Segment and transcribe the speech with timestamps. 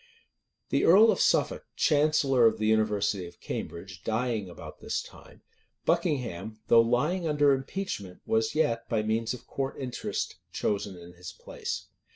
[0.69, 5.43] The earl of Suffolk, chancellor of the university of Cambridge, dying about this time,
[5.85, 11.31] Buckingham, though lying under impeachment was yet, by means of court interest, chosen in his
[11.33, 11.85] place.